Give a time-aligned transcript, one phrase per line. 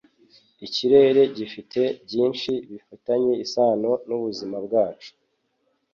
[0.65, 5.11] Ikirere gifite byinshi bifitanye isano nubuzima bwacu.